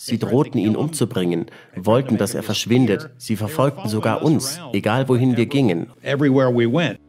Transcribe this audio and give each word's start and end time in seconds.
Sie 0.00 0.16
drohten 0.16 0.60
ihn 0.60 0.76
umzubringen, 0.76 1.46
wollten, 1.74 2.18
dass 2.18 2.32
er 2.32 2.44
verschwindet. 2.44 3.10
Sie 3.18 3.34
verfolgten 3.34 3.88
sogar 3.88 4.22
uns, 4.22 4.60
egal 4.72 5.08
wohin 5.08 5.36
wir 5.36 5.46
gingen. 5.46 5.90
Everywhere 6.02 6.54
we 6.54 6.72
went. 6.72 7.00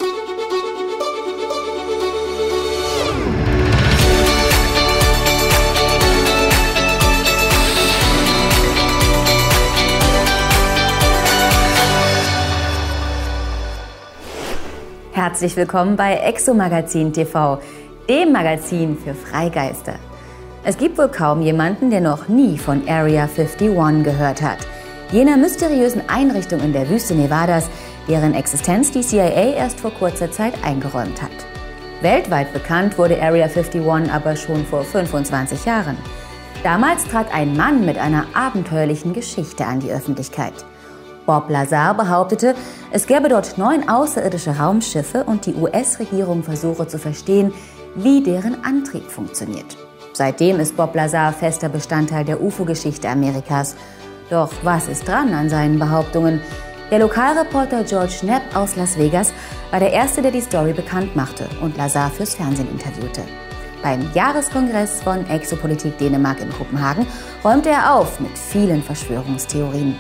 Herzlich 15.11 15.55
willkommen 15.55 15.95
bei 15.95 16.15
Exo 16.15 16.55
Magazin 16.55 17.13
TV, 17.13 17.61
dem 18.09 18.31
Magazin 18.31 18.97
für 18.97 19.13
Freigeister. 19.13 19.99
Es 20.63 20.77
gibt 20.77 20.97
wohl 20.97 21.07
kaum 21.07 21.41
jemanden, 21.41 21.89
der 21.89 22.01
noch 22.01 22.27
nie 22.27 22.57
von 22.57 22.87
Area 22.87 23.23
51 23.23 24.03
gehört 24.03 24.41
hat. 24.41 24.57
Jener 25.11 25.37
mysteriösen 25.37 26.01
Einrichtung 26.09 26.59
in 26.59 26.73
der 26.73 26.89
Wüste 26.89 27.15
Nevadas, 27.15 27.69
deren 28.09 28.33
Existenz 28.33 28.91
die 28.91 29.01
CIA 29.01 29.53
erst 29.53 29.79
vor 29.79 29.91
kurzer 29.91 30.31
Zeit 30.31 30.53
eingeräumt 30.63 31.21
hat. 31.21 31.31
Weltweit 32.01 32.51
bekannt 32.51 32.97
wurde 32.97 33.21
Area 33.21 33.45
51 33.45 33.81
aber 34.11 34.35
schon 34.35 34.65
vor 34.65 34.83
25 34.83 35.65
Jahren. 35.65 35.97
Damals 36.61 37.05
trat 37.05 37.33
ein 37.33 37.55
Mann 37.55 37.85
mit 37.85 37.97
einer 37.97 38.25
abenteuerlichen 38.33 39.13
Geschichte 39.13 39.65
an 39.65 39.79
die 39.79 39.91
Öffentlichkeit. 39.91 40.53
Bob 41.25 41.49
Lazar 41.49 41.93
behauptete, 41.95 42.53
es 42.91 43.07
gäbe 43.07 43.29
dort 43.29 43.57
neun 43.57 43.87
außerirdische 43.87 44.57
Raumschiffe 44.57 45.23
und 45.23 45.45
die 45.45 45.55
US-Regierung 45.55 46.43
versuche 46.43 46.87
zu 46.87 46.99
verstehen, 46.99 47.53
wie 47.95 48.21
deren 48.21 48.63
Antrieb 48.65 49.09
funktioniert. 49.09 49.77
Seitdem 50.19 50.59
ist 50.59 50.75
Bob 50.75 50.95
Lazar 50.95 51.31
fester 51.31 51.69
Bestandteil 51.69 52.25
der 52.25 52.41
UFO-Geschichte 52.41 53.07
Amerikas. 53.07 53.77
Doch 54.29 54.51
was 54.63 54.89
ist 54.89 55.07
dran 55.07 55.33
an 55.33 55.47
seinen 55.47 55.79
Behauptungen? 55.79 56.41
Der 56.91 56.99
Lokalreporter 56.99 57.85
George 57.85 58.15
Knapp 58.19 58.41
aus 58.53 58.75
Las 58.75 58.97
Vegas 58.97 59.31
war 59.71 59.79
der 59.79 59.93
Erste, 59.93 60.21
der 60.21 60.31
die 60.31 60.41
Story 60.41 60.73
bekannt 60.73 61.15
machte 61.15 61.47
und 61.61 61.77
Lazar 61.77 62.11
fürs 62.11 62.35
Fernsehen 62.35 62.69
interviewte. 62.69 63.21
Beim 63.81 64.11
Jahreskongress 64.13 65.01
von 65.03 65.25
Exopolitik 65.29 65.97
Dänemark 65.97 66.41
in 66.41 66.51
Kopenhagen 66.51 67.07
räumte 67.41 67.69
er 67.69 67.95
auf 67.95 68.19
mit 68.19 68.37
vielen 68.37 68.83
Verschwörungstheorien. 68.83 69.95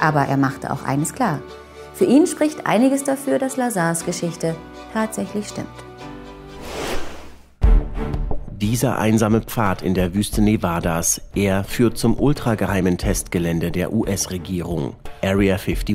Aber 0.00 0.22
er 0.22 0.38
machte 0.38 0.72
auch 0.72 0.86
eines 0.86 1.12
klar. 1.12 1.40
Für 1.92 2.06
ihn 2.06 2.26
spricht 2.26 2.66
einiges 2.66 3.04
dafür, 3.04 3.38
dass 3.38 3.58
Lazars 3.58 4.06
Geschichte 4.06 4.56
tatsächlich 4.94 5.46
stimmt. 5.46 5.87
Dieser 8.60 8.98
einsame 8.98 9.42
Pfad 9.42 9.82
in 9.82 9.94
der 9.94 10.14
Wüste 10.14 10.42
Nevadas, 10.42 11.20
er 11.36 11.62
führt 11.62 11.96
zum 11.96 12.18
ultrageheimen 12.18 12.98
Testgelände 12.98 13.70
der 13.70 13.92
US-Regierung, 13.92 14.96
Area 15.22 15.54
51. 15.54 15.94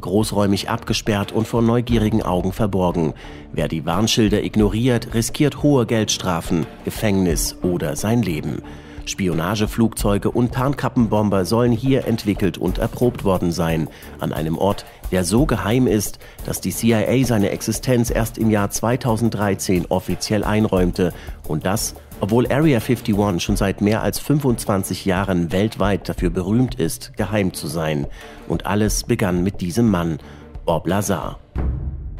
Großräumig 0.00 0.70
abgesperrt 0.70 1.32
und 1.32 1.48
vor 1.48 1.62
neugierigen 1.62 2.22
Augen 2.22 2.52
verborgen. 2.52 3.14
Wer 3.52 3.66
die 3.66 3.84
Warnschilder 3.86 4.44
ignoriert, 4.44 5.14
riskiert 5.14 5.64
hohe 5.64 5.84
Geldstrafen, 5.84 6.64
Gefängnis 6.84 7.56
oder 7.62 7.96
sein 7.96 8.22
Leben. 8.22 8.62
Spionageflugzeuge 9.06 10.30
und 10.30 10.52
Tarnkappenbomber 10.52 11.44
sollen 11.44 11.72
hier 11.72 12.06
entwickelt 12.06 12.58
und 12.58 12.78
erprobt 12.78 13.24
worden 13.24 13.52
sein, 13.52 13.88
an 14.20 14.32
einem 14.32 14.58
Ort, 14.58 14.84
der 15.12 15.24
so 15.24 15.46
geheim 15.46 15.86
ist, 15.86 16.18
dass 16.44 16.60
die 16.60 16.72
CIA 16.72 17.24
seine 17.24 17.50
Existenz 17.50 18.10
erst 18.10 18.38
im 18.38 18.50
Jahr 18.50 18.70
2013 18.70 19.86
offiziell 19.88 20.44
einräumte 20.44 21.12
und 21.46 21.64
das, 21.64 21.94
obwohl 22.20 22.46
Area 22.46 22.78
51 22.80 23.40
schon 23.40 23.56
seit 23.56 23.80
mehr 23.80 24.02
als 24.02 24.18
25 24.18 25.04
Jahren 25.04 25.52
weltweit 25.52 26.08
dafür 26.08 26.30
berühmt 26.30 26.74
ist, 26.74 27.16
geheim 27.16 27.52
zu 27.52 27.66
sein. 27.66 28.06
Und 28.48 28.66
alles 28.66 29.04
begann 29.04 29.42
mit 29.42 29.60
diesem 29.60 29.90
Mann, 29.90 30.18
Bob 30.64 30.86
Lazar. 30.86 31.38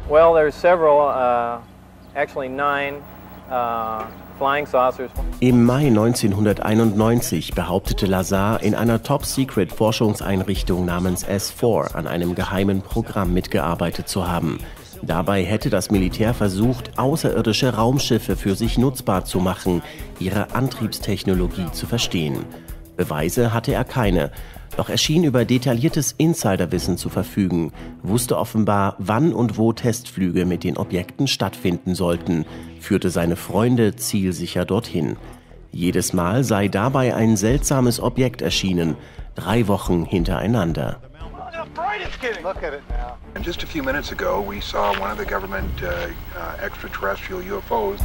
Well, 0.09 0.33
there's 0.33 0.55
several, 0.55 1.09
uh, 1.09 1.59
actually 2.15 2.47
nine, 2.47 3.01
uh 3.51 4.05
im 5.39 5.65
Mai 5.65 5.87
1991 5.87 7.53
behauptete 7.53 8.05
Lazar, 8.05 8.61
in 8.61 8.75
einer 8.75 9.01
Top-Secret-Forschungseinrichtung 9.01 10.85
namens 10.85 11.25
S4 11.25 11.95
an 11.95 12.07
einem 12.07 12.35
geheimen 12.35 12.81
Programm 12.81 13.33
mitgearbeitet 13.33 14.07
zu 14.07 14.27
haben. 14.27 14.59
Dabei 15.01 15.43
hätte 15.43 15.69
das 15.69 15.91
Militär 15.91 16.33
versucht, 16.33 16.97
außerirdische 16.97 17.75
Raumschiffe 17.75 18.35
für 18.35 18.55
sich 18.55 18.77
nutzbar 18.77 19.25
zu 19.25 19.39
machen, 19.39 19.81
ihre 20.19 20.53
Antriebstechnologie 20.53 21.71
zu 21.71 21.85
verstehen. 21.85 22.45
Beweise 22.95 23.53
hatte 23.53 23.73
er 23.73 23.85
keine, 23.85 24.31
doch 24.77 24.89
er 24.89 24.97
schien 24.97 25.23
über 25.23 25.43
detailliertes 25.43 26.13
Insiderwissen 26.17 26.97
zu 26.97 27.09
verfügen, 27.09 27.73
wusste 28.03 28.37
offenbar, 28.37 28.95
wann 28.99 29.33
und 29.33 29.57
wo 29.57 29.73
Testflüge 29.73 30.45
mit 30.45 30.63
den 30.63 30.77
Objekten 30.77 31.27
stattfinden 31.27 31.95
sollten, 31.95 32.45
führte 32.79 33.09
seine 33.09 33.35
Freunde 33.35 33.95
zielsicher 33.95 34.65
dorthin. 34.65 35.17
Jedes 35.71 36.13
Mal 36.13 36.43
sei 36.43 36.67
dabei 36.67 37.15
ein 37.15 37.37
seltsames 37.37 37.99
Objekt 37.99 38.41
erschienen, 38.41 38.95
drei 39.35 39.67
Wochen 39.67 40.05
hintereinander. 40.05 41.01
Look 42.43 42.63
at 42.63 42.73
it 42.73 42.81
now. 42.89 43.17
And 43.35 43.45
just 43.45 43.63
a 43.63 43.67
few 43.67 43.83
minutes 43.83 44.11
ago, 44.11 44.41
we 44.41 44.61
saw 44.61 44.91
one 44.99 45.11
of 45.11 45.17
the 45.17 45.25
government 45.25 45.69
uh, 45.83 46.07
uh, 46.35 46.65
extraterrestrial 46.65 47.41
UFOs. 47.41 47.99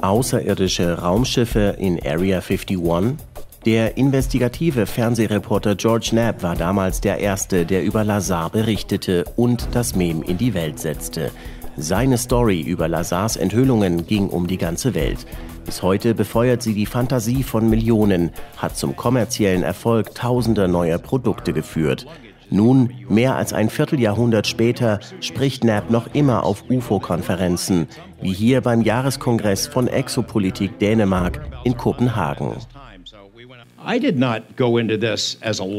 Außerirdische 0.00 1.00
Raumschiffe 1.02 1.76
in 1.78 1.98
Area 2.04 2.40
51 2.40 3.18
der 3.68 3.98
investigative 3.98 4.86
Fernsehreporter 4.86 5.74
George 5.74 6.06
Knapp 6.08 6.42
war 6.42 6.56
damals 6.56 7.02
der 7.02 7.18
Erste, 7.18 7.66
der 7.66 7.84
über 7.84 8.02
Lazar 8.02 8.48
berichtete 8.48 9.26
und 9.36 9.68
das 9.72 9.94
Mem 9.94 10.22
in 10.22 10.38
die 10.38 10.54
Welt 10.54 10.78
setzte. 10.78 11.30
Seine 11.76 12.16
Story 12.16 12.62
über 12.62 12.88
Lazars 12.88 13.36
Enthüllungen 13.36 14.06
ging 14.06 14.30
um 14.30 14.46
die 14.46 14.56
ganze 14.56 14.94
Welt. 14.94 15.26
Bis 15.66 15.82
heute 15.82 16.14
befeuert 16.14 16.62
sie 16.62 16.72
die 16.72 16.86
Fantasie 16.86 17.42
von 17.42 17.68
Millionen, 17.68 18.30
hat 18.56 18.78
zum 18.78 18.96
kommerziellen 18.96 19.64
Erfolg 19.64 20.14
tausender 20.14 20.66
neuer 20.66 20.96
Produkte 20.96 21.52
geführt. 21.52 22.06
Nun, 22.48 22.94
mehr 23.10 23.36
als 23.36 23.52
ein 23.52 23.68
Vierteljahrhundert 23.68 24.46
später, 24.46 24.98
spricht 25.20 25.60
Knapp 25.60 25.90
noch 25.90 26.14
immer 26.14 26.46
auf 26.46 26.64
UFO-Konferenzen, 26.70 27.86
wie 28.22 28.32
hier 28.32 28.62
beim 28.62 28.80
Jahreskongress 28.80 29.66
von 29.66 29.88
Exopolitik 29.88 30.78
Dänemark 30.78 31.46
in 31.64 31.76
Kopenhagen. 31.76 32.56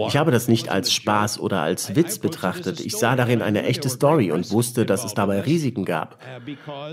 Ich 0.08 0.18
habe 0.18 0.32
das 0.32 0.48
nicht 0.48 0.70
als 0.70 0.92
Spaß 0.92 1.40
oder 1.40 1.62
als 1.62 1.96
Witz 1.96 2.18
betrachtet. 2.18 2.80
Ich 2.80 2.96
sah 2.96 3.16
darin 3.16 3.42
eine 3.42 3.64
echte 3.64 3.90
Story 3.90 4.32
und 4.32 4.50
wusste, 4.52 4.86
dass 4.86 5.04
es 5.04 5.14
dabei 5.14 5.42
Risiken 5.42 5.86
gab. 5.86 6.20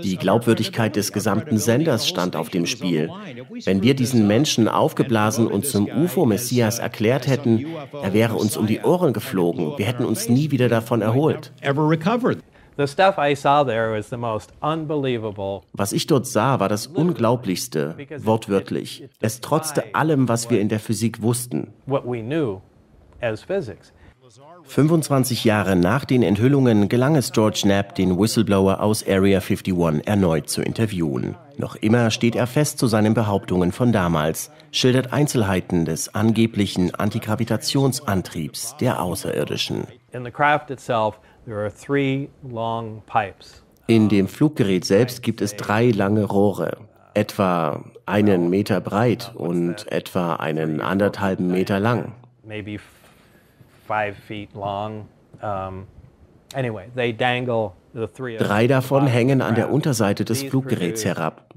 Die 0.03 0.17
Glaubwürdigkeit 0.17 0.95
des 0.95 1.11
gesamten 1.11 1.57
Senders 1.57 2.07
stand 2.07 2.35
auf 2.35 2.49
dem 2.49 2.65
Spiel. 2.65 3.09
Wenn 3.65 3.81
wir 3.81 3.95
diesen 3.95 4.27
Menschen 4.27 4.67
aufgeblasen 4.67 5.47
und 5.47 5.65
zum 5.65 5.87
UFO-Messias 5.87 6.79
erklärt 6.79 7.27
hätten, 7.27 7.65
er 8.01 8.13
wäre 8.13 8.35
uns 8.35 8.57
um 8.57 8.67
die 8.67 8.81
Ohren 8.81 9.13
geflogen. 9.13 9.77
Wir 9.77 9.85
hätten 9.85 10.05
uns 10.05 10.29
nie 10.29 10.51
wieder 10.51 10.69
davon 10.69 11.01
erholt. 11.01 11.51
Was 15.73 15.91
ich 15.93 16.07
dort 16.07 16.27
sah, 16.27 16.59
war 16.59 16.69
das 16.69 16.87
Unglaublichste, 16.87 17.95
wortwörtlich. 18.19 19.09
Es 19.19 19.41
trotzte 19.41 19.95
allem, 19.95 20.29
was 20.29 20.49
wir 20.49 20.61
in 20.61 20.69
der 20.69 20.79
Physik 20.79 21.21
wussten. 21.21 21.73
25 24.63 25.45
Jahre 25.45 25.75
nach 25.75 26.03
den 26.05 26.21
Enthüllungen 26.21 26.89
gelang 26.89 27.15
es 27.15 27.31
George 27.31 27.61
Knapp, 27.63 27.95
den 27.95 28.19
Whistleblower 28.19 28.81
aus 28.81 29.07
Area 29.07 29.39
51 29.39 30.05
erneut 30.05 30.49
zu 30.49 30.61
interviewen. 30.61 31.35
Noch 31.57 31.75
immer 31.77 32.11
steht 32.11 32.35
er 32.35 32.45
fest 32.45 32.77
zu 32.77 32.87
seinen 32.87 33.13
Behauptungen 33.13 33.71
von 33.71 33.91
damals, 33.91 34.51
schildert 34.71 35.13
Einzelheiten 35.13 35.85
des 35.85 36.13
angeblichen 36.13 36.93
Antigravitationsantriebs 36.93 38.75
der 38.77 39.01
Außerirdischen. 39.01 39.87
In 40.11 40.25
the 40.25 40.31
craft 40.31 40.69
itself, 40.69 41.19
in 43.87 44.09
dem 44.09 44.27
Fluggerät 44.27 44.83
selbst 44.83 45.23
gibt 45.23 45.41
es 45.41 45.55
drei 45.55 45.91
lange 45.91 46.25
Rohre, 46.25 46.77
etwa 47.13 47.85
einen 48.05 48.49
Meter 48.49 48.81
breit 48.81 49.31
und 49.33 49.89
etwa 49.91 50.35
einen 50.35 50.81
anderthalben 50.81 51.47
Meter 51.47 51.79
lang. 51.79 52.11
Drei 58.37 58.67
davon 58.67 59.07
hängen 59.07 59.41
an 59.41 59.55
der 59.55 59.71
Unterseite 59.71 60.25
des 60.25 60.43
Fluggeräts 60.43 61.05
herab. 61.05 61.49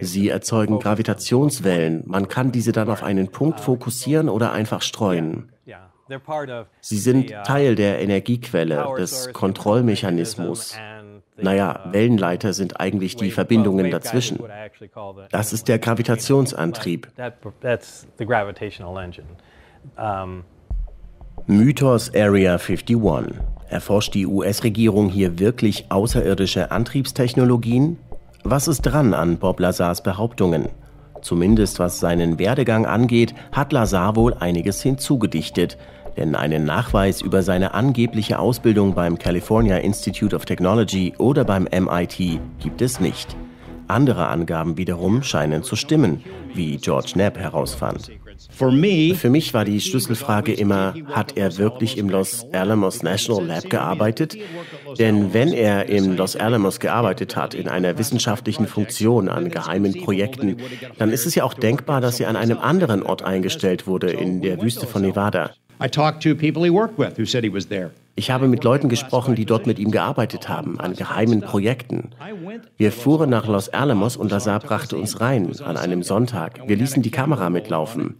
Sie 0.00 0.28
erzeugen 0.30 0.78
Gravitationswellen. 0.78 2.02
Man 2.06 2.28
kann 2.28 2.52
diese 2.52 2.72
dann 2.72 2.88
auf 2.88 3.02
einen 3.02 3.28
Punkt 3.28 3.60
fokussieren 3.60 4.28
oder 4.30 4.52
einfach 4.52 4.82
streuen. 4.82 5.52
Sie 6.80 6.98
sind 6.98 7.30
uh, 7.30 7.42
Teil 7.44 7.74
der 7.74 8.00
Energiequelle, 8.00 8.86
des 8.98 9.32
Kontrollmechanismus. 9.32 10.76
Naja, 11.36 11.88
Wellenleiter 11.92 12.52
sind 12.52 12.80
eigentlich 12.80 13.16
die 13.16 13.30
Verbindungen 13.30 13.90
dazwischen. 13.90 14.38
Das 15.30 15.52
ist 15.52 15.68
der 15.68 15.78
Gravitationsantrieb. 15.78 17.08
Mythos 21.46 22.14
Area 22.14 22.58
51. 22.58 22.98
Erforscht 23.70 24.14
die 24.14 24.26
US-Regierung 24.26 25.08
hier 25.10 25.38
wirklich 25.38 25.90
außerirdische 25.90 26.70
Antriebstechnologien? 26.70 27.98
Was 28.44 28.66
ist 28.66 28.82
dran 28.82 29.14
an 29.14 29.38
Bob 29.38 29.60
Lazars 29.60 30.02
Behauptungen? 30.02 30.68
Zumindest 31.22 31.78
was 31.78 32.00
seinen 32.00 32.38
Werdegang 32.38 32.86
angeht, 32.86 33.34
hat 33.52 33.72
Lazar 33.72 34.16
wohl 34.16 34.34
einiges 34.34 34.82
hinzugedichtet, 34.82 35.76
denn 36.16 36.34
einen 36.34 36.64
Nachweis 36.64 37.20
über 37.22 37.42
seine 37.42 37.74
angebliche 37.74 38.38
Ausbildung 38.38 38.94
beim 38.94 39.18
California 39.18 39.78
Institute 39.78 40.34
of 40.34 40.44
Technology 40.44 41.14
oder 41.18 41.44
beim 41.44 41.64
MIT 41.64 42.40
gibt 42.60 42.82
es 42.82 43.00
nicht. 43.00 43.36
Andere 43.86 44.26
Angaben 44.28 44.76
wiederum 44.76 45.22
scheinen 45.22 45.62
zu 45.62 45.76
stimmen, 45.76 46.22
wie 46.52 46.76
George 46.76 47.12
Knapp 47.14 47.38
herausfand. 47.38 48.10
Für 48.50 48.70
mich 48.70 49.54
war 49.54 49.64
die 49.64 49.80
Schlüsselfrage 49.80 50.52
immer, 50.52 50.94
hat 51.06 51.36
er 51.36 51.58
wirklich 51.58 51.98
im 51.98 52.08
Los 52.08 52.46
Alamos 52.52 53.02
National 53.02 53.46
Lab 53.46 53.68
gearbeitet? 53.68 54.36
Denn 54.98 55.34
wenn 55.34 55.52
er 55.52 55.88
im 55.88 56.16
Los 56.16 56.36
Alamos 56.36 56.78
gearbeitet 56.80 57.36
hat, 57.36 57.54
in 57.54 57.68
einer 57.68 57.98
wissenschaftlichen 57.98 58.66
Funktion 58.66 59.28
an 59.28 59.50
geheimen 59.50 59.92
Projekten, 59.94 60.56
dann 60.98 61.10
ist 61.10 61.26
es 61.26 61.34
ja 61.34 61.44
auch 61.44 61.54
denkbar, 61.54 62.00
dass 62.00 62.20
er 62.20 62.28
an 62.28 62.36
einem 62.36 62.58
anderen 62.58 63.02
Ort 63.02 63.22
eingestellt 63.22 63.86
wurde, 63.86 64.10
in 64.10 64.40
der 64.40 64.62
Wüste 64.62 64.86
von 64.86 65.02
Nevada. 65.02 65.52
Ich 68.16 68.30
habe 68.32 68.48
mit 68.48 68.64
Leuten 68.64 68.88
gesprochen, 68.88 69.34
die 69.36 69.46
dort 69.46 69.66
mit 69.66 69.78
ihm 69.78 69.92
gearbeitet 69.92 70.48
haben, 70.48 70.80
an 70.80 70.94
geheimen 70.94 71.40
Projekten. 71.40 72.10
Wir 72.76 72.90
fuhren 72.90 73.30
nach 73.30 73.46
Los 73.46 73.68
Alamos 73.68 74.16
und 74.16 74.32
Lazar 74.32 74.58
brachte 74.58 74.96
uns 74.96 75.20
rein, 75.20 75.52
an 75.64 75.76
einem 75.76 76.02
Sonntag. 76.02 76.66
Wir 76.66 76.76
ließen 76.76 77.02
die 77.02 77.12
Kamera 77.12 77.48
mitlaufen. 77.48 78.16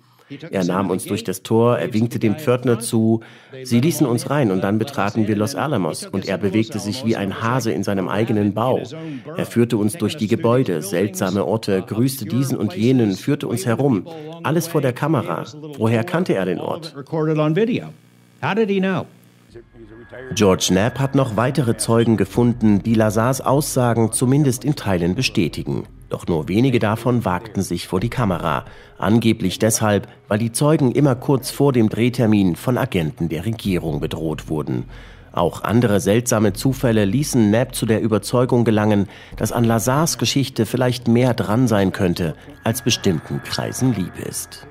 Er 0.51 0.65
nahm 0.65 0.91
uns 0.91 1.05
durch 1.05 1.25
das 1.25 1.43
Tor, 1.43 1.79
er 1.79 1.93
winkte 1.95 2.19
dem 2.19 2.37
Pförtner 2.37 2.79
zu. 2.79 3.23
Sie 3.63 3.81
ließen 3.81 4.07
uns 4.07 4.31
rein 4.31 4.51
und 4.51 4.63
dann 4.63 4.79
betraten 4.79 5.27
wir 5.29 5.37
Los 5.37 5.55
Alamos 5.55 6.07
und 6.07 6.29
er 6.29 6.39
bewegte 6.39 6.79
sich 6.79 7.05
wie 7.05 7.17
ein 7.17 7.43
Hase 7.43 7.73
in 7.73 7.83
seinem 7.83 8.09
eigenen 8.09 8.55
Bau. 8.55 8.83
Er 9.37 9.47
führte 9.47 9.77
uns 9.77 9.95
durch 9.95 10.17
die 10.17 10.29
Gebäude, 10.29 10.83
seltsame 10.83 11.45
Orte, 11.45 11.83
grüßte 11.83 12.27
diesen 12.27 12.57
und 12.57 12.75
jenen, 12.75 13.17
führte 13.17 13.49
uns 13.49 13.67
herum. 13.67 14.07
Alles 14.43 14.67
vor 14.67 14.81
der 14.81 14.93
Kamera. 14.93 15.45
Woher 15.77 16.05
kannte 16.05 16.35
er 16.35 16.45
den 16.45 16.61
Ort? 16.61 16.95
George 20.35 20.67
Knapp 20.69 20.99
hat 20.99 21.15
noch 21.15 21.37
weitere 21.37 21.77
Zeugen 21.77 22.17
gefunden, 22.17 22.83
die 22.83 22.95
Lazars 22.95 23.43
Aussagen 23.43 24.11
zumindest 24.13 24.65
in 24.65 24.75
Teilen 24.75 25.15
bestätigen. 25.15 25.85
Doch 26.09 26.27
nur 26.27 26.49
wenige 26.49 26.79
davon 26.79 27.27
wagten 27.27 27.61
sich 27.61 27.87
vor 27.87 28.01
die 28.01 28.09
Kamera, 28.09 28.65
angeblich 28.97 29.59
deshalb, 29.59 30.09
weil 30.27 30.39
die 30.39 30.53
Zeugen 30.53 30.93
immer 30.93 31.15
kurz 31.15 31.51
vor 31.51 31.75
dem 31.75 31.91
Drehtermin 31.91 32.57
von 32.57 32.79
Agenten 32.79 33.29
der 33.29 33.45
Regierung 33.45 34.01
bedroht 34.01 34.49
wurden. 34.49 34.85
Auch 35.33 35.63
andere 35.63 36.01
seltsame 36.01 36.53
Zufälle 36.53 37.05
ließen 37.05 37.51
Knapp 37.51 37.75
zu 37.75 37.87
der 37.87 38.01
Überzeugung 38.01 38.65
gelangen, 38.65 39.09
dass 39.37 39.53
an 39.53 39.65
Lazars 39.65 40.19
Geschichte 40.19 40.67
vielleicht 40.67 41.09
mehr 41.09 41.35
dran 41.35 41.69
sein 41.69 41.93
könnte, 41.93 42.35
als 42.65 42.83
bestimmten 42.83 43.43
Kreisen 43.43 43.95
lieb 43.95 44.13
ist. 44.27 44.67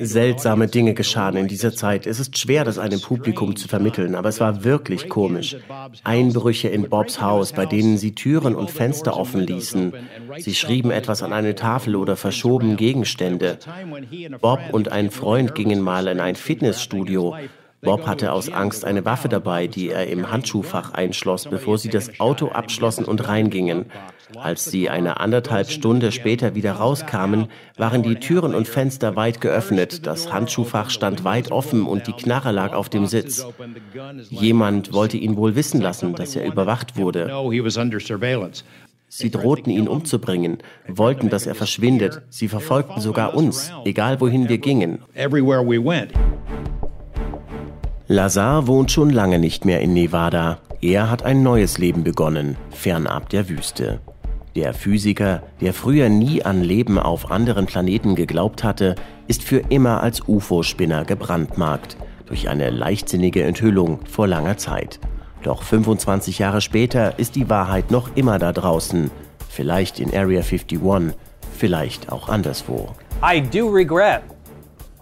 Seltsame 0.00 0.68
Dinge 0.68 0.94
geschahen 0.94 1.36
in 1.36 1.48
dieser 1.48 1.74
Zeit. 1.74 2.06
Es 2.06 2.20
ist 2.20 2.38
schwer, 2.38 2.64
das 2.64 2.78
einem 2.78 3.00
Publikum 3.00 3.56
zu 3.56 3.66
vermitteln, 3.66 4.14
aber 4.14 4.28
es 4.28 4.40
war 4.40 4.62
wirklich 4.62 5.08
komisch. 5.08 5.56
Einbrüche 6.04 6.68
in 6.68 6.88
Bobs 6.88 7.20
Haus, 7.20 7.52
bei 7.52 7.66
denen 7.66 7.98
sie 7.98 8.14
Türen 8.14 8.54
und 8.54 8.70
Fenster 8.70 9.16
offen 9.16 9.40
ließen. 9.40 9.92
Sie 10.38 10.54
schrieben 10.54 10.92
etwas 10.92 11.22
an 11.22 11.32
eine 11.32 11.56
Tafel 11.56 11.96
oder 11.96 12.16
verschoben 12.16 12.76
Gegenstände. 12.76 13.58
Bob 14.40 14.60
und 14.70 14.92
ein 14.92 15.10
Freund 15.10 15.54
gingen 15.56 15.80
mal 15.90 16.06
in 16.06 16.20
ein 16.20 16.36
Fitnessstudio. 16.36 17.34
Bob 17.82 18.06
hatte 18.06 18.30
aus 18.30 18.48
Angst 18.48 18.84
eine 18.84 19.04
Waffe 19.04 19.28
dabei, 19.28 19.66
die 19.66 19.88
er 19.88 20.06
im 20.06 20.30
Handschuhfach 20.30 20.92
einschloss, 20.92 21.48
bevor 21.48 21.78
sie 21.78 21.88
das 21.88 22.20
Auto 22.20 22.50
abschlossen 22.50 23.04
und 23.04 23.26
reingingen. 23.26 23.86
Als 24.36 24.66
sie 24.66 24.88
eine 24.88 25.18
anderthalb 25.18 25.68
Stunde 25.68 26.12
später 26.12 26.54
wieder 26.54 26.74
rauskamen, 26.74 27.48
waren 27.76 28.04
die 28.04 28.14
Türen 28.16 28.54
und 28.54 28.68
Fenster 28.68 29.16
weit 29.16 29.40
geöffnet, 29.40 30.06
das 30.06 30.32
Handschuhfach 30.32 30.90
stand 30.90 31.24
weit 31.24 31.50
offen 31.50 31.84
und 31.86 32.06
die 32.06 32.12
Knarre 32.12 32.52
lag 32.52 32.72
auf 32.72 32.88
dem 32.88 33.06
Sitz. 33.06 33.44
Jemand 34.28 34.92
wollte 34.92 35.16
ihn 35.16 35.36
wohl 35.36 35.56
wissen 35.56 35.80
lassen, 35.80 36.14
dass 36.14 36.36
er 36.36 36.46
überwacht 36.46 36.96
wurde. 36.96 37.32
Sie 39.12 39.28
drohten 39.28 39.72
ihn 39.72 39.88
umzubringen, 39.88 40.58
wollten, 40.86 41.30
dass 41.30 41.44
er 41.44 41.56
verschwindet. 41.56 42.22
Sie 42.30 42.46
verfolgten 42.46 43.00
sogar 43.00 43.34
uns, 43.34 43.72
egal 43.84 44.20
wohin 44.20 44.48
wir 44.48 44.58
gingen. 44.58 45.00
Lazar 48.06 48.68
wohnt 48.68 48.92
schon 48.92 49.10
lange 49.10 49.40
nicht 49.40 49.64
mehr 49.64 49.80
in 49.80 49.94
Nevada. 49.94 50.58
Er 50.80 51.10
hat 51.10 51.24
ein 51.24 51.42
neues 51.42 51.78
Leben 51.78 52.04
begonnen, 52.04 52.56
fernab 52.70 53.28
der 53.30 53.48
Wüste. 53.48 54.00
Der 54.54 54.74
Physiker, 54.74 55.42
der 55.60 55.74
früher 55.74 56.08
nie 56.08 56.44
an 56.44 56.62
Leben 56.62 56.96
auf 56.96 57.32
anderen 57.32 57.66
Planeten 57.66 58.14
geglaubt 58.14 58.62
hatte, 58.62 58.94
ist 59.26 59.42
für 59.42 59.58
immer 59.70 60.04
als 60.04 60.28
UFO-Spinner 60.28 61.04
gebrandmarkt 61.04 61.96
durch 62.26 62.48
eine 62.48 62.70
leichtsinnige 62.70 63.42
Enthüllung 63.42 63.98
vor 64.06 64.28
langer 64.28 64.56
Zeit. 64.56 65.00
Doch 65.42 65.62
25 65.62 66.38
Jahre 66.38 66.60
später 66.60 67.18
ist 67.18 67.34
die 67.34 67.48
Wahrheit 67.48 67.90
noch 67.90 68.14
immer 68.16 68.38
da 68.38 68.52
draußen, 68.52 69.10
vielleicht 69.48 69.98
in 69.98 70.14
Area 70.14 70.42
51, 70.42 71.14
vielleicht 71.56 72.12
auch 72.12 72.28
anderswo. 72.28 72.94
I 73.22 73.40
do 73.40 73.68
regret 73.68 74.22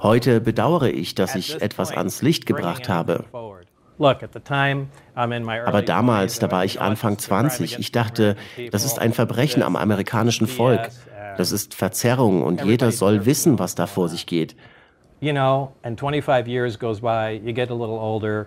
Heute 0.00 0.40
bedauere 0.40 0.90
ich, 0.90 1.16
dass 1.16 1.34
ich 1.34 1.60
etwas 1.60 1.90
ans 1.90 2.22
Licht 2.22 2.46
gebracht 2.46 2.88
habe. 2.88 3.24
Aber 5.66 5.82
damals, 5.82 6.38
da 6.38 6.50
war 6.52 6.64
ich 6.64 6.80
Anfang 6.80 7.18
20, 7.18 7.80
ich 7.80 7.90
dachte, 7.90 8.36
das 8.70 8.84
ist 8.84 9.00
ein 9.00 9.12
Verbrechen 9.12 9.62
am 9.64 9.74
amerikanischen 9.74 10.46
Volk. 10.46 10.90
Das 11.36 11.50
ist 11.50 11.74
Verzerrung 11.74 12.44
und 12.44 12.64
jeder 12.64 12.92
soll 12.92 13.26
wissen, 13.26 13.58
was 13.58 13.74
da 13.74 13.88
vor 13.88 14.08
sich 14.08 14.26
geht. 14.26 14.54
You 15.20 15.32
know, 15.32 15.72
and 15.82 15.98
25 15.98 16.46
years 16.46 16.78
goes 16.78 17.00
by, 17.00 17.40
you 17.44 17.52
get 17.52 17.70
a 17.70 17.74
little 17.74 17.98
older. 17.98 18.46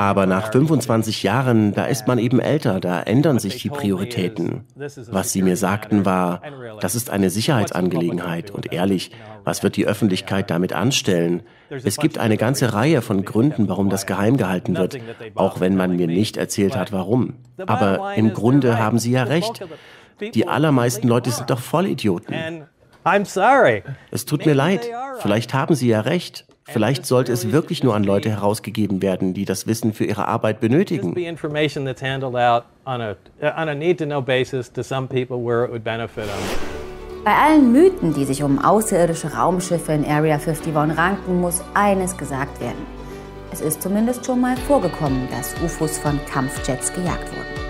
Aber 0.00 0.24
nach 0.24 0.50
25 0.50 1.22
Jahren, 1.24 1.74
da 1.74 1.84
ist 1.84 2.06
man 2.06 2.18
eben 2.18 2.40
älter, 2.40 2.80
da 2.80 3.02
ändern 3.02 3.38
sich 3.38 3.60
die 3.60 3.68
Prioritäten. 3.68 4.64
Was 5.10 5.30
sie 5.30 5.42
mir 5.42 5.58
sagten 5.58 6.06
war, 6.06 6.40
das 6.80 6.94
ist 6.94 7.10
eine 7.10 7.28
Sicherheitsangelegenheit 7.28 8.50
und 8.50 8.72
ehrlich, 8.72 9.10
was 9.44 9.62
wird 9.62 9.76
die 9.76 9.86
Öffentlichkeit 9.86 10.48
damit 10.48 10.72
anstellen? 10.72 11.42
Es 11.68 11.98
gibt 11.98 12.16
eine 12.16 12.38
ganze 12.38 12.72
Reihe 12.72 13.02
von 13.02 13.26
Gründen, 13.26 13.68
warum 13.68 13.90
das 13.90 14.06
geheim 14.06 14.38
gehalten 14.38 14.74
wird, 14.74 14.96
auch 15.34 15.60
wenn 15.60 15.76
man 15.76 15.96
mir 15.96 16.06
nicht 16.06 16.38
erzählt 16.38 16.76
hat, 16.76 16.92
warum. 16.92 17.34
Aber 17.66 18.14
im 18.14 18.32
Grunde 18.32 18.78
haben 18.78 18.98
sie 18.98 19.10
ja 19.10 19.24
recht. 19.24 19.62
Die 20.32 20.48
allermeisten 20.48 21.08
Leute 21.08 21.30
sind 21.30 21.50
doch 21.50 21.60
Vollidioten. 21.60 22.64
Es 24.10 24.24
tut 24.24 24.46
mir 24.46 24.54
leid, 24.54 24.88
vielleicht 25.18 25.52
haben 25.52 25.74
sie 25.74 25.88
ja 25.88 26.00
recht. 26.00 26.46
Vielleicht 26.72 27.04
sollte 27.06 27.32
es 27.32 27.52
wirklich 27.52 27.82
nur 27.82 27.94
an 27.94 28.04
Leute 28.04 28.30
herausgegeben 28.30 29.02
werden, 29.02 29.34
die 29.34 29.44
das 29.44 29.66
Wissen 29.66 29.92
für 29.92 30.04
ihre 30.04 30.28
Arbeit 30.28 30.60
benötigen. 30.60 31.14
Bei 37.24 37.34
allen 37.34 37.72
Mythen, 37.72 38.14
die 38.14 38.24
sich 38.24 38.42
um 38.42 38.58
außerirdische 38.58 39.34
Raumschiffe 39.34 39.92
in 39.92 40.04
Area 40.06 40.36
51 40.36 40.74
ranken, 40.74 41.40
muss 41.40 41.62
eines 41.74 42.16
gesagt 42.16 42.60
werden. 42.60 42.86
Es 43.52 43.60
ist 43.60 43.82
zumindest 43.82 44.24
schon 44.24 44.40
mal 44.40 44.56
vorgekommen, 44.56 45.28
dass 45.30 45.54
UFOs 45.62 45.98
von 45.98 46.18
Kampfjets 46.26 46.92
gejagt 46.92 47.28
wurden. 47.30 47.60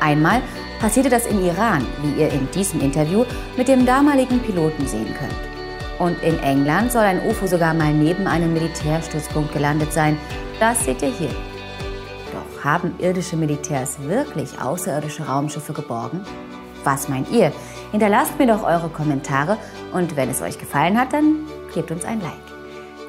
Einmal 0.00 0.42
passierte 0.80 1.08
das 1.08 1.26
im 1.26 1.42
Iran, 1.44 1.86
wie 2.02 2.20
ihr 2.20 2.30
in 2.30 2.48
diesem 2.50 2.80
Interview 2.82 3.24
mit 3.56 3.68
dem 3.68 3.86
damaligen 3.86 4.38
Piloten 4.40 4.86
sehen 4.86 5.14
könnt. 5.18 5.53
Und 5.98 6.20
in 6.22 6.38
England 6.40 6.92
soll 6.92 7.02
ein 7.02 7.20
UFO 7.26 7.46
sogar 7.46 7.74
mal 7.74 7.92
neben 7.92 8.26
einem 8.26 8.52
Militärstützpunkt 8.52 9.52
gelandet 9.52 9.92
sein. 9.92 10.18
Das 10.58 10.84
seht 10.84 11.02
ihr 11.02 11.12
hier. 11.12 11.30
Doch 12.32 12.64
haben 12.64 12.94
irdische 12.98 13.36
Militärs 13.36 13.96
wirklich 14.00 14.60
außerirdische 14.60 15.26
Raumschiffe 15.26 15.72
geborgen? 15.72 16.22
Was 16.82 17.08
meint 17.08 17.30
ihr? 17.30 17.52
Hinterlasst 17.92 18.38
mir 18.38 18.46
doch 18.46 18.64
eure 18.64 18.88
Kommentare 18.88 19.56
und 19.92 20.16
wenn 20.16 20.30
es 20.30 20.42
euch 20.42 20.58
gefallen 20.58 20.98
hat, 20.98 21.12
dann 21.12 21.46
gebt 21.72 21.90
uns 21.90 22.04
ein 22.04 22.20
Like. 22.20 22.32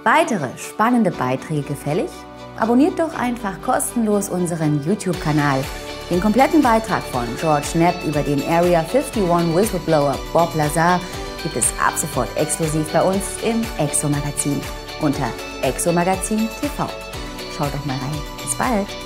Weitere 0.04 0.50
spannende 0.58 1.12
Beiträge 1.12 1.64
gefällig? 1.64 2.10
Abonniert 2.58 3.00
doch 3.00 3.18
einfach 3.18 3.60
kostenlos 3.62 4.30
unseren 4.30 4.84
YouTube-Kanal. 4.86 5.64
Den 6.10 6.22
kompletten 6.22 6.62
Beitrag 6.62 7.02
von 7.02 7.26
George 7.40 7.66
Knapp 7.74 7.96
über 8.06 8.22
den 8.22 8.42
Area 8.48 8.82
51 8.82 9.24
Whistleblower 9.56 10.16
Bob 10.32 10.54
Lazar 10.56 11.00
gibt 11.46 11.58
es 11.58 11.72
ab 11.80 11.94
sofort 11.96 12.28
exklusiv 12.38 12.92
bei 12.92 13.04
uns 13.04 13.22
im 13.44 13.64
Exo 13.78 14.10
Magazin 14.10 14.60
unter 15.00 15.32
Exo 15.62 15.92
Magazin 15.92 16.50
TV. 16.60 16.90
Schaut 17.56 17.72
doch 17.72 17.86
mal 17.86 17.98
rein. 17.98 18.22
Bis 18.44 18.56
bald. 18.58 19.05